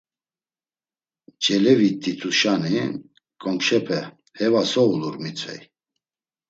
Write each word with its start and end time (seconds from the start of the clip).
Celevit̆ituşani 1.43 2.77
kongşepe; 3.41 3.99
Heva 4.37 4.63
so 4.71 4.83
ulur, 4.93 5.15
mitzvey. 5.23 5.61